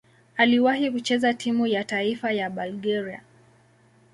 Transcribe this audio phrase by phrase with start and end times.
[0.37, 3.23] Aliwahi kucheza timu ya taifa ya Bulgaria.